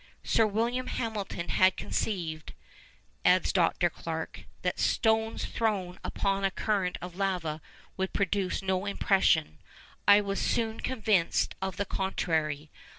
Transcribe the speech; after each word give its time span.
Sir 0.23 0.47
William 0.47 0.87
Hamilton 0.87 1.49
had 1.49 1.77
conceived,' 1.77 2.53
adds 3.23 3.53
Dr. 3.53 3.87
Clarke, 3.87 4.45
'that 4.63 4.79
stones 4.79 5.45
thrown 5.45 5.99
upon 6.03 6.43
a 6.43 6.49
current 6.49 6.97
of 7.03 7.15
lava 7.17 7.61
would 7.97 8.11
produce 8.11 8.63
no 8.63 8.87
impression. 8.87 9.59
I 10.07 10.21
was 10.21 10.41
soon 10.41 10.79
convinced 10.79 11.53
of 11.61 11.77
the 11.77 11.85
contrary. 11.85 12.71